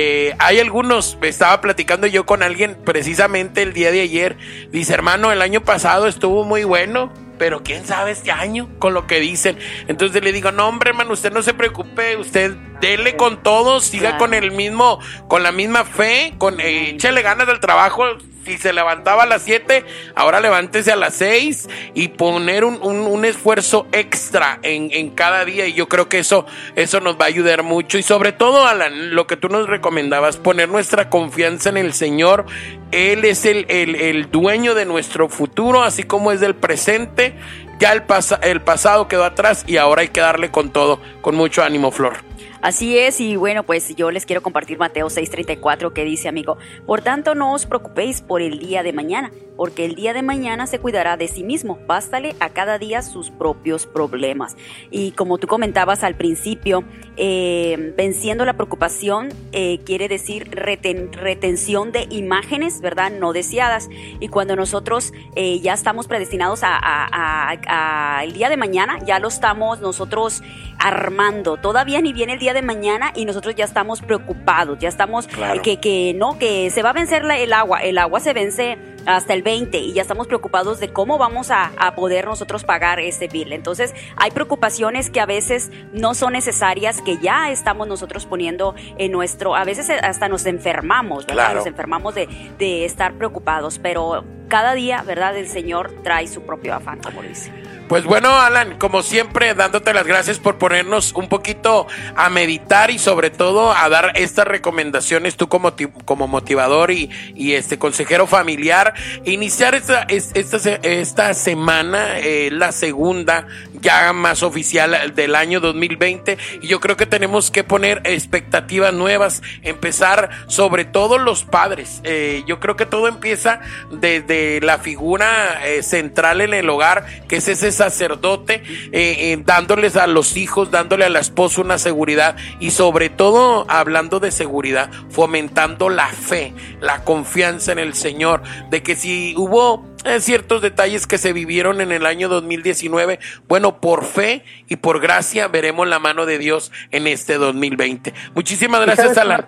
Eh, 0.06 0.36
hay 0.38 0.60
algunos, 0.60 1.18
estaba 1.22 1.62
platicando 1.62 2.08
yo 2.08 2.26
con 2.26 2.44
alguien 2.44 2.76
precisamente 2.84 3.62
el 3.62 3.72
día 3.72 3.90
de 3.90 4.02
ayer, 4.02 4.36
dice 4.70 4.94
hermano, 4.94 5.32
el 5.32 5.42
año 5.42 5.62
pasado 5.62 6.08
estuvo 6.08 6.44
muy 6.44 6.66
bueno, 6.66 7.14
pero 7.38 7.64
quién 7.64 7.86
sabe 7.86 8.12
este 8.12 8.30
año 8.30 8.68
con 8.80 8.94
lo 8.94 9.08
que 9.08 9.22
dicen. 9.22 9.58
Entonces 9.88 10.22
le 10.22 10.34
digo, 10.34 10.52
no 10.52 10.68
hombre 10.68 10.90
hermano, 10.90 11.14
usted 11.14 11.32
no 11.32 11.42
se 11.42 11.54
preocupe, 11.54 12.18
usted 12.18 12.52
dele 12.82 13.16
con 13.16 13.42
todo, 13.44 13.80
siga 13.80 14.18
con 14.18 14.34
el 14.34 14.52
mismo, 14.52 15.00
con 15.30 15.42
la 15.42 15.54
misma 15.54 15.86
fe, 15.86 16.34
con 16.38 16.60
eh, 16.60 16.90
échale 16.90 17.22
ganas 17.22 17.48
del 17.48 17.62
trabajo, 17.62 18.04
si 18.46 18.58
se 18.58 18.74
levantaba 18.74 19.24
a 19.24 19.26
las 19.26 19.44
7, 19.44 19.86
ahora 20.16 20.42
levántese 20.42 20.92
a 20.92 20.96
las 20.96 21.16
6 21.16 21.70
y 21.94 22.10
poner 22.10 22.64
un, 22.66 22.82
un, 22.82 23.26
esfuerzo 23.26 23.88
extra 23.92 24.60
en, 24.64 24.90
en, 24.92 25.12
cada 25.12 25.46
día. 25.46 25.66
Y 25.68 25.74
yo 25.74 25.88
creo 25.88 26.10
que 26.10 26.20
eso, 26.20 26.46
eso 26.76 27.00
nos 27.00 27.20
va 27.20 27.26
a 27.26 27.28
ayudar 27.28 27.64
mucho. 27.64 27.98
Y 27.98 28.04
sobre 28.04 28.32
todo, 28.32 28.68
Alan, 28.68 29.16
lo 29.16 29.28
que 29.28 29.38
tú 29.38 29.50
nos 29.50 29.68
recomendabas, 29.68 30.38
poner 30.38 30.70
nuestra 30.70 31.10
confianza 31.10 31.70
en 31.70 31.78
el 31.78 31.94
Señor. 31.94 32.46
Él 32.92 33.26
es 33.26 33.46
el, 33.46 33.66
el, 33.70 34.30
dueño 34.30 34.76
de 34.76 34.86
nuestro 34.86 35.30
futuro, 35.30 35.84
así 35.84 36.04
como 36.04 36.32
es 36.32 36.40
del 36.40 36.56
presente. 36.56 37.36
Ya 37.80 37.92
el, 37.92 38.04
el 38.44 38.62
pasado 38.62 39.08
quedó 39.08 39.24
atrás 39.24 39.64
y 39.68 39.78
ahora 39.78 40.02
hay 40.02 40.10
que 40.10 40.22
darle 40.22 40.52
con 40.52 40.72
todo, 40.72 41.02
con 41.22 41.36
mucho 41.36 41.64
ánimo, 41.64 41.92
Flor. 41.92 42.33
Así 42.64 42.98
es, 42.98 43.20
y 43.20 43.36
bueno, 43.36 43.64
pues 43.64 43.94
yo 43.98 44.10
les 44.10 44.26
quiero 44.26 44.42
compartir 44.42 44.78
Mateo 44.78 45.08
6:34 45.08 45.92
que 45.92 46.06
dice, 46.06 46.30
amigo, 46.30 46.58
por 46.86 47.02
tanto 47.02 47.36
no 47.36 47.52
os 47.52 47.66
preocupéis 47.66 48.22
por 48.22 48.42
el 48.42 48.58
día 48.58 48.84
de 48.84 48.94
mañana, 48.94 49.34
porque 49.58 49.84
el 49.84 49.96
día 49.96 50.14
de 50.14 50.22
mañana 50.22 50.66
se 50.66 50.80
cuidará 50.80 51.18
de 51.18 51.28
sí 51.28 51.44
mismo, 51.44 51.78
bástale 51.88 52.38
a 52.40 52.52
cada 52.52 52.78
día 52.78 53.02
sus 53.02 53.32
propios 53.32 53.86
problemas. 53.86 54.56
Y 54.92 55.12
como 55.12 55.40
tú 55.40 55.48
comentabas 55.48 56.06
al 56.06 56.16
principio, 56.16 56.86
eh, 57.18 57.94
venciendo 57.98 58.46
la 58.46 58.54
preocupación 58.54 59.30
eh, 59.52 59.80
quiere 59.86 60.08
decir 60.08 60.50
retención 60.50 61.92
de 61.92 62.08
imágenes, 62.12 62.80
¿verdad? 62.80 63.12
No 63.12 63.34
deseadas. 63.34 63.90
Y 64.22 64.30
cuando 64.30 64.56
nosotros 64.56 65.12
eh, 65.36 65.60
ya 65.60 65.74
estamos 65.74 66.08
predestinados 66.08 66.62
a, 66.64 68.22
el 68.24 68.32
día 68.32 68.50
de 68.50 68.56
mañana, 68.56 69.00
ya 69.06 69.20
lo 69.20 69.28
estamos 69.28 69.82
nosotros 69.82 70.42
armando. 70.80 71.58
Todavía 71.58 72.02
ni 72.02 72.14
viene 72.14 72.34
el 72.34 72.40
día 72.40 72.53
de 72.54 72.62
mañana 72.62 73.12
y 73.16 73.26
nosotros 73.26 73.56
ya 73.56 73.66
estamos 73.66 74.02
preocupados, 74.02 74.80
ya 74.80 74.90
estamos 74.90 75.28
que, 75.64 75.80
que 75.80 76.14
no, 76.16 76.38
que 76.38 76.70
se 76.70 76.84
va 76.84 76.92
a 76.92 76.94
vencer 76.94 77.24
el 77.24 77.54
agua, 77.54 77.82
el 77.82 77.98
agua 77.98 78.20
se 78.20 78.34
vence 78.34 78.78
hasta 79.06 79.34
el 79.34 79.44
20 79.44 79.78
y 79.78 79.94
ya 79.94 80.02
estamos 80.02 80.28
preocupados 80.28 80.80
de 80.80 80.90
cómo 80.94 81.18
vamos 81.18 81.52
a, 81.52 81.72
a, 81.78 81.96
poder 81.96 82.26
nosotros 82.26 82.64
pagar 82.64 83.00
ese 83.00 83.28
bill. 83.28 83.54
Entonces 83.54 83.94
hay 84.16 84.32
preocupaciones 84.32 85.10
que 85.10 85.20
a 85.20 85.26
veces 85.26 85.72
no 85.92 86.14
son 86.14 86.34
necesarias, 86.34 87.02
que 87.02 87.18
ya 87.18 87.52
estamos 87.52 87.88
nosotros 87.88 88.26
poniendo 88.26 88.76
en 88.98 89.12
nuestro, 89.12 89.56
a 89.56 89.64
veces 89.64 89.90
hasta 89.90 90.30
nos 90.30 90.46
enfermamos, 90.46 91.26
¿verdad? 91.26 91.56
Nos 91.56 91.66
enfermamos 91.66 92.16
de, 92.16 92.28
de 92.58 92.86
estar 92.86 93.14
preocupados, 93.14 93.80
pero 93.80 94.24
cada 94.48 94.74
día, 94.74 95.02
¿verdad? 95.04 95.36
El 95.38 95.48
Señor 95.48 95.94
trae 96.04 96.28
su 96.28 96.44
propio 96.44 96.74
afán, 96.76 97.00
como 97.02 97.22
dice. 97.22 97.52
Pues 97.88 98.06
bueno, 98.06 98.30
Alan, 98.40 98.78
como 98.78 99.04
siempre, 99.04 99.54
dándote 99.54 99.94
las 99.94 100.08
gracias 100.08 100.40
por 100.40 100.58
ponernos 100.58 101.14
un 101.14 101.28
poquito 101.28 101.86
a 102.16 102.30
meditar 102.30 102.90
y 102.92 102.98
sobre 102.98 103.30
todo 103.30 103.74
a 103.74 103.90
dar 103.90 104.14
estas 104.16 104.48
recomendaciones 104.48 105.36
tú 105.36 105.50
como, 105.50 105.74
como 106.06 106.28
motivador 106.28 106.92
y, 106.92 107.10
y 107.36 107.54
este 107.54 107.78
consejero 107.78 108.26
familiar. 108.26 108.94
Iniciar 109.26 109.76
esta, 109.76 110.04
esta, 110.04 110.58
esta 110.82 111.34
semana, 111.34 112.20
eh, 112.20 112.50
la 112.52 112.72
segunda 112.72 113.48
ya 113.84 114.14
más 114.14 114.42
oficial 114.42 115.14
del 115.14 115.36
año 115.36 115.60
2020 115.60 116.38
y 116.62 116.68
yo 116.68 116.80
creo 116.80 116.98
que 116.98 117.06
tenemos 117.06 117.52
que 117.52 117.64
poner 117.64 118.02
expectativas 118.06 118.94
nuevas, 118.94 119.44
empezar 119.62 120.32
sobre 120.48 120.86
todo 120.86 121.20
los 121.20 121.44
padres. 121.44 122.02
Eh, 122.04 122.44
yo 122.48 122.60
creo 122.60 122.76
que 122.76 122.86
todo 122.86 123.08
empieza 123.08 123.60
desde 123.92 124.62
la 124.62 124.80
figura 124.80 125.62
eh, 125.66 125.84
central 125.84 126.42
en 126.42 126.54
el 126.54 126.70
hogar, 126.70 127.06
que 127.28 127.36
es 127.36 127.48
ese 127.48 127.72
sacerdote, 127.72 128.64
eh, 128.92 129.38
dándoles 129.46 129.98
a 129.98 130.08
los 130.08 130.38
hijos, 130.38 130.72
dándole 130.72 131.06
a 131.06 131.10
la 131.10 131.20
esposa 131.20 131.62
una 131.62 131.78
seguridad 131.78 132.36
y 132.60 132.72
sobre 132.72 133.10
todo 133.10 133.66
hablando 133.70 134.20
de 134.20 134.32
seguridad, 134.32 134.90
fomentando 135.10 135.90
la 135.90 136.08
fe, 136.08 136.54
la 136.80 137.04
confianza 137.04 137.74
en 137.74 137.80
el 137.80 137.94
Señor, 137.94 138.42
de 138.70 138.82
que 138.82 138.96
si 138.96 139.36
hubo 139.38 139.93
ciertos 140.20 140.62
detalles 140.62 141.08
que 141.08 141.18
se 141.18 141.34
vivieron 141.34 141.82
en 141.82 141.92
el 141.92 142.06
año 142.06 142.30
2019. 142.30 143.20
Bueno, 143.48 143.80
por 143.80 144.04
fe 144.04 144.44
y 144.68 144.78
por 144.78 145.00
gracia 145.00 145.48
veremos 145.48 145.88
la 145.88 146.00
mano 146.00 146.26
de 146.26 146.38
Dios 146.38 146.72
en 146.92 147.08
este 147.08 147.36
2020. 147.38 148.14
Muchísimas 148.36 148.82
gracias, 148.82 149.18
Alan. 149.18 149.46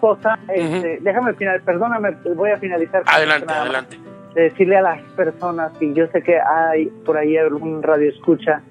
Este, 0.53 1.00
déjame 1.01 1.33
final, 1.33 1.62
perdóname, 1.62 2.12
voy 2.35 2.51
a 2.51 2.57
finalizar. 2.57 3.03
Adelante, 3.05 3.53
adelante. 3.53 3.97
decirle 4.33 4.77
a 4.77 4.81
las 4.81 5.01
personas, 5.15 5.71
y 5.79 5.93
yo 5.93 6.07
sé 6.07 6.21
que 6.21 6.39
hay 6.39 6.88
por 7.05 7.17
ahí 7.17 7.38
algún 7.38 7.81
radio 7.83 8.09
escucha 8.09 8.62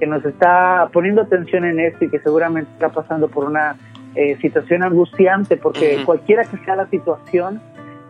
que 0.00 0.06
nos 0.06 0.24
está 0.24 0.88
poniendo 0.92 1.22
atención 1.22 1.64
en 1.64 1.78
esto 1.80 2.04
y 2.04 2.10
que 2.10 2.18
seguramente 2.20 2.70
está 2.72 2.88
pasando 2.88 3.28
por 3.28 3.44
una 3.44 3.76
eh, 4.14 4.36
situación 4.40 4.82
angustiante, 4.82 5.56
porque 5.56 6.02
cualquiera 6.04 6.44
que 6.44 6.56
sea 6.58 6.76
la 6.76 6.86
situación, 6.88 7.60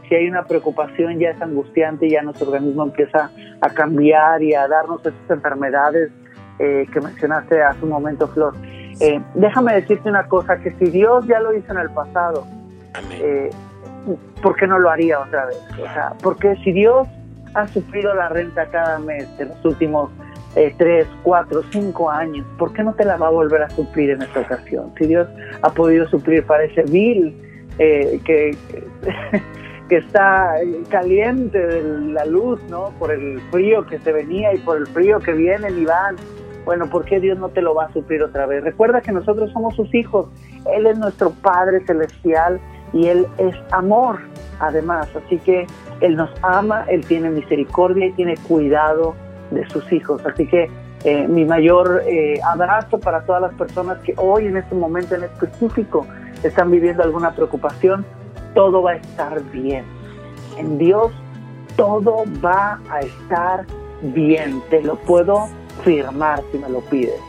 si 0.08 0.14
hay 0.14 0.28
una 0.28 0.44
preocupación 0.44 1.18
ya 1.18 1.30
es 1.30 1.40
angustiante, 1.40 2.08
ya 2.08 2.22
nuestro 2.22 2.50
organismo 2.50 2.84
empieza 2.84 3.30
a 3.60 3.68
cambiar 3.70 4.42
y 4.42 4.54
a 4.54 4.66
darnos 4.68 5.00
esas 5.00 5.30
enfermedades 5.30 6.10
eh, 6.58 6.86
que 6.92 7.00
mencionaste 7.00 7.62
hace 7.62 7.84
un 7.84 7.90
momento, 7.90 8.28
Flor. 8.28 8.54
Eh, 9.00 9.20
déjame 9.34 9.74
decirte 9.74 10.08
una 10.08 10.26
cosa, 10.28 10.56
que 10.58 10.70
si 10.72 10.86
Dios 10.86 11.26
ya 11.26 11.40
lo 11.40 11.52
hizo 11.54 11.72
en 11.72 11.78
el 11.78 11.90
pasado, 11.90 12.46
eh, 13.20 13.50
¿por 14.40 14.54
qué 14.54 14.66
no 14.66 14.78
lo 14.78 14.88
haría 14.88 15.20
otra 15.20 15.46
vez? 15.46 15.58
O 15.72 15.92
sea, 15.92 16.12
porque 16.22 16.54
si 16.62 16.72
Dios 16.72 17.08
ha 17.54 17.66
sufrido 17.68 18.14
la 18.14 18.28
renta 18.28 18.66
cada 18.66 18.98
mes 19.00 19.28
en 19.38 19.48
los 19.48 19.64
últimos 19.64 20.10
tres, 20.78 21.08
cuatro, 21.24 21.64
cinco 21.72 22.08
años, 22.08 22.46
¿por 22.56 22.72
qué 22.72 22.84
no 22.84 22.94
te 22.94 23.04
la 23.04 23.16
va 23.16 23.26
a 23.26 23.30
volver 23.30 23.62
a 23.62 23.70
suplir 23.70 24.10
en 24.10 24.22
esta 24.22 24.38
ocasión? 24.38 24.92
Si 24.96 25.06
Dios 25.06 25.26
ha 25.62 25.70
podido 25.70 26.06
suplir 26.06 26.46
para 26.46 26.62
ese 26.62 26.82
vil 26.84 27.36
que 27.76 28.56
que 29.88 29.98
está 29.98 30.54
caliente 30.88 31.58
de 31.58 31.82
la 32.12 32.24
luz, 32.24 32.60
¿no? 32.68 32.90
Por 32.98 33.12
el 33.12 33.40
frío 33.50 33.86
que 33.86 33.98
se 33.98 34.12
venía 34.12 34.54
y 34.54 34.58
por 34.58 34.78
el 34.78 34.86
frío 34.86 35.20
que 35.20 35.32
vienen 35.32 35.78
y 35.78 35.84
van. 35.84 36.16
Bueno, 36.64 36.88
¿por 36.88 37.04
qué 37.04 37.20
Dios 37.20 37.38
no 37.38 37.50
te 37.50 37.60
lo 37.60 37.74
va 37.74 37.84
a 37.86 37.92
suplir 37.92 38.22
otra 38.22 38.46
vez? 38.46 38.64
Recuerda 38.64 39.02
que 39.02 39.12
nosotros 39.12 39.50
somos 39.52 39.74
sus 39.76 39.94
hijos. 39.94 40.28
Él 40.72 40.86
es 40.86 40.98
nuestro 40.98 41.30
Padre 41.30 41.84
Celestial 41.84 42.58
y 42.94 43.08
Él 43.08 43.26
es 43.36 43.54
amor, 43.72 44.20
además. 44.60 45.08
Así 45.14 45.36
que 45.38 45.66
Él 46.00 46.16
nos 46.16 46.30
ama, 46.42 46.86
Él 46.88 47.04
tiene 47.04 47.28
misericordia 47.28 48.06
y 48.06 48.12
tiene 48.12 48.36
cuidado 48.48 49.14
de 49.50 49.68
sus 49.68 49.92
hijos. 49.92 50.24
Así 50.24 50.46
que 50.46 50.70
eh, 51.04 51.28
mi 51.28 51.44
mayor 51.44 52.02
eh, 52.06 52.40
abrazo 52.42 52.98
para 52.98 53.26
todas 53.26 53.42
las 53.42 53.52
personas 53.54 53.98
que 53.98 54.14
hoy 54.16 54.46
en 54.46 54.56
este 54.56 54.74
momento 54.74 55.14
en 55.14 55.24
específico 55.24 56.06
están 56.42 56.70
viviendo 56.70 57.02
alguna 57.02 57.32
preocupación 57.32 58.06
todo 58.54 58.82
va 58.82 58.92
a 58.92 58.96
estar 58.96 59.42
bien. 59.50 59.84
En 60.56 60.78
Dios 60.78 61.12
todo 61.76 62.24
va 62.44 62.80
a 62.90 63.00
estar 63.00 63.66
bien. 64.02 64.62
Te 64.70 64.82
lo 64.82 64.96
puedo 64.96 65.48
firmar 65.82 66.42
si 66.52 66.58
me 66.58 66.68
lo 66.68 66.80
pides. 66.80 67.20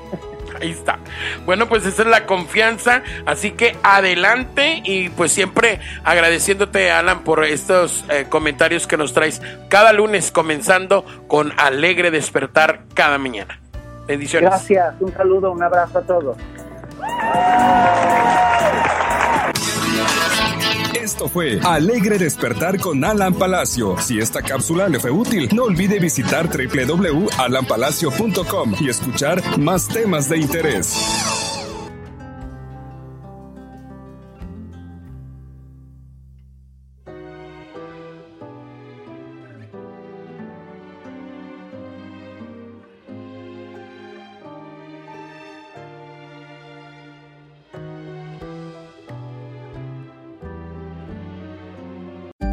Ahí 0.61 0.71
está. 0.71 0.99
Bueno, 1.45 1.67
pues 1.67 1.85
esa 1.85 2.03
es 2.03 2.07
la 2.07 2.25
confianza. 2.25 3.03
Así 3.25 3.51
que 3.51 3.75
adelante 3.83 4.81
y 4.83 5.09
pues 5.09 5.31
siempre 5.31 5.79
agradeciéndote, 6.03 6.91
Alan, 6.91 7.23
por 7.23 7.43
estos 7.43 8.05
eh, 8.09 8.27
comentarios 8.29 8.87
que 8.87 8.97
nos 8.97 9.13
traes 9.13 9.41
cada 9.69 9.91
lunes, 9.93 10.31
comenzando 10.31 11.05
con 11.27 11.51
Alegre 11.57 12.11
Despertar 12.11 12.81
cada 12.93 13.17
mañana. 13.17 13.59
Bendiciones. 14.07 14.49
Gracias. 14.49 14.95
Un 14.99 15.11
saludo, 15.13 15.51
un 15.51 15.63
abrazo 15.63 15.99
a 15.99 16.01
todos. 16.03 16.37
Esto 21.15 21.29
fue 21.29 21.61
Alegre 21.63 22.17
Despertar 22.17 22.77
con 22.77 23.01
Alan 23.05 23.35
Palacio. 23.35 23.95
Si 24.01 24.19
esta 24.19 24.41
cápsula 24.41 24.89
le 24.89 24.99
fue 24.99 25.11
útil, 25.11 25.47
no 25.55 25.63
olvide 25.63 25.97
visitar 25.97 26.49
www.alanpalacio.com 26.49 28.75
y 28.81 28.89
escuchar 28.89 29.57
más 29.57 29.87
temas 29.87 30.27
de 30.27 30.39
interés. 30.39 30.93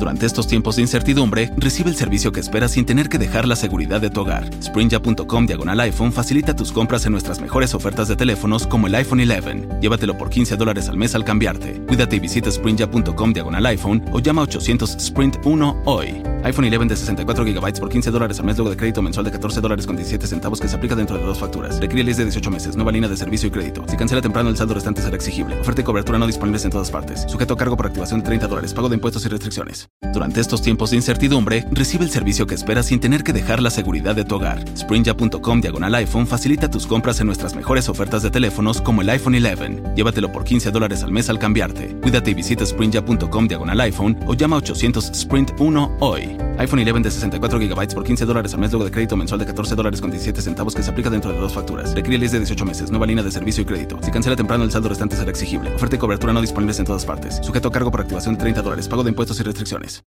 Durante 0.02 0.26
estos 0.26 0.48
tiempos 0.48 0.74
de 0.74 0.82
incertidumbre, 0.82 1.52
recibe 1.56 1.88
el 1.88 1.94
servicio 1.94 2.32
que 2.32 2.40
esperas 2.40 2.72
sin 2.72 2.84
tener 2.84 3.08
que 3.08 3.18
dejar 3.18 3.46
la 3.46 3.54
seguridad 3.54 4.00
de 4.00 4.10
tu 4.10 4.22
hogar. 4.22 4.50
Sprinja.com 4.60 5.46
diagonal 5.46 5.78
iPhone 5.78 6.12
facilita 6.12 6.56
tus 6.56 6.72
compras 6.72 7.06
en 7.06 7.12
nuestras 7.12 7.40
mejores 7.40 7.72
ofertas 7.72 8.08
de 8.08 8.16
teléfonos 8.16 8.66
como 8.66 8.88
el 8.88 8.96
iPhone 8.96 9.20
11. 9.20 9.78
Llévatelo 9.80 10.18
por 10.18 10.28
15 10.28 10.56
dólares 10.56 10.88
al 10.88 10.96
mes 10.96 11.14
al 11.14 11.24
cambiarte. 11.24 11.74
Cuídate 11.86 12.16
y 12.16 12.18
visita 12.18 12.50
sprinja.com 12.50 13.32
diagonal 13.32 13.64
iPhone 13.66 14.04
o 14.10 14.18
llama 14.18 14.40
a 14.40 14.44
800 14.46 14.96
Sprint 14.96 15.36
1 15.44 15.82
hoy. 15.84 16.31
iPhone 16.44 16.64
11 16.64 16.86
de 16.86 16.96
64 16.96 17.44
GB 17.44 17.80
por 17.80 17.88
15 17.88 18.10
dólares 18.10 18.38
al 18.40 18.46
mes 18.46 18.56
luego 18.56 18.70
de 18.70 18.76
crédito 18.76 19.02
mensual 19.02 19.24
de 19.24 19.32
14 19.32 19.60
dólares 19.60 19.86
con 19.86 19.96
17 19.96 20.26
centavos 20.26 20.60
que 20.60 20.68
se 20.68 20.76
aplica 20.76 20.94
dentro 20.94 21.16
de 21.16 21.24
dos 21.24 21.38
facturas. 21.38 21.80
Requiere 21.80 22.04
ley 22.04 22.14
de 22.14 22.24
18 22.24 22.50
meses. 22.50 22.76
Nueva 22.76 22.92
línea 22.92 23.08
de 23.08 23.16
servicio 23.16 23.48
y 23.48 23.50
crédito. 23.50 23.84
Si 23.88 23.96
cancela 23.96 24.20
temprano 24.20 24.50
el 24.50 24.56
saldo 24.56 24.74
restante 24.74 25.02
será 25.02 25.16
exigible. 25.16 25.60
Oferta 25.60 25.80
y 25.80 25.84
cobertura 25.84 26.18
no 26.18 26.26
disponibles 26.26 26.64
en 26.64 26.70
todas 26.70 26.90
partes. 26.90 27.24
Sujeto 27.28 27.54
a 27.54 27.56
cargo 27.56 27.76
por 27.76 27.86
activación 27.86 28.20
de 28.20 28.26
30 28.26 28.48
dólares. 28.48 28.74
Pago 28.74 28.88
de 28.88 28.96
impuestos 28.96 29.24
y 29.24 29.28
restricciones. 29.28 29.88
Durante 30.12 30.40
estos 30.40 30.62
tiempos 30.62 30.90
de 30.90 30.96
incertidumbre, 30.96 31.64
recibe 31.70 32.04
el 32.04 32.10
servicio 32.10 32.46
que 32.46 32.54
esperas 32.54 32.86
sin 32.86 33.00
tener 33.00 33.22
que 33.22 33.32
dejar 33.32 33.62
la 33.62 33.70
seguridad 33.70 34.14
de 34.14 34.24
tu 34.24 34.36
hogar. 34.36 34.64
Sprinja.com 34.76 35.60
diagonal 35.60 35.94
iPhone 35.94 36.26
facilita 36.26 36.70
tus 36.70 36.86
compras 36.86 37.20
en 37.20 37.26
nuestras 37.26 37.54
mejores 37.54 37.88
ofertas 37.88 38.22
de 38.22 38.30
teléfonos 38.30 38.80
como 38.80 39.02
el 39.02 39.10
iPhone 39.10 39.34
11. 39.34 39.94
Llévatelo 39.94 40.32
por 40.32 40.44
15 40.44 40.70
dólares 40.70 41.02
al 41.02 41.12
mes 41.12 41.30
al 41.30 41.38
cambiarte. 41.38 41.96
Cuídate 42.00 42.30
y 42.30 42.34
visita 42.34 42.66
sprinja.com 42.66 43.48
diagonal 43.48 43.80
iPhone 43.80 44.18
o 44.26 44.34
llama 44.34 44.56
a 44.56 44.58
800 44.58 45.10
Sprint 45.10 45.52
1 45.58 45.96
hoy. 46.00 46.31
iPhone 46.58 46.80
11 46.80 47.02
de 47.02 47.10
64 47.10 47.58
GB 47.58 47.94
por 47.94 48.04
15 48.04 48.24
dólares 48.24 48.54
al 48.54 48.60
mes 48.60 48.70
luego 48.70 48.84
de 48.84 48.90
crédito 48.90 49.16
mensual 49.16 49.40
de 49.40 49.46
14 49.46 49.74
dólares 49.74 50.00
con 50.00 50.10
17 50.10 50.40
centavos 50.40 50.74
que 50.74 50.82
se 50.82 50.90
aplica 50.90 51.10
dentro 51.10 51.32
de 51.32 51.38
dos 51.38 51.52
facturas. 51.52 51.94
Requiere 51.94 52.18
ley 52.18 52.28
de 52.28 52.38
18 52.38 52.64
meses. 52.64 52.90
Nueva 52.90 53.06
línea 53.06 53.24
de 53.24 53.30
servicio 53.30 53.62
y 53.62 53.66
crédito. 53.66 53.98
Si 54.02 54.10
cancela 54.10 54.36
temprano 54.36 54.64
el 54.64 54.70
saldo 54.70 54.88
restante 54.88 55.16
será 55.16 55.30
exigible. 55.30 55.74
Oferta 55.74 55.96
y 55.96 55.98
cobertura 55.98 56.32
no 56.32 56.40
disponibles 56.40 56.78
en 56.78 56.86
todas 56.86 57.04
partes. 57.04 57.40
Sujeto 57.42 57.68
a 57.68 57.72
cargo 57.72 57.90
por 57.90 58.00
activación 58.00 58.36
de 58.36 58.40
30 58.40 58.62
dólares. 58.62 58.88
Pago 58.88 59.02
de 59.02 59.10
impuestos 59.10 59.40
y 59.40 59.42
restricciones. 59.42 60.00